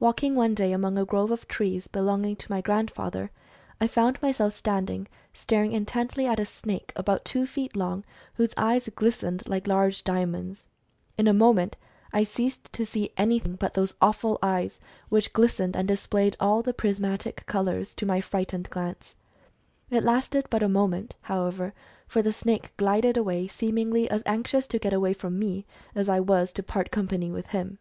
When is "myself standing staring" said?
4.20-5.70